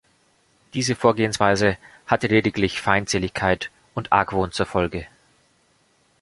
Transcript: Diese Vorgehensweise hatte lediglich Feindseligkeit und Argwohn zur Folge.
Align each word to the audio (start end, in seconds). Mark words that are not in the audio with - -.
Diese 0.73 0.95
Vorgehensweise 0.95 1.77
hatte 2.07 2.25
lediglich 2.25 2.81
Feindseligkeit 2.81 3.69
und 3.93 4.11
Argwohn 4.11 4.51
zur 4.51 4.65
Folge. 4.65 5.05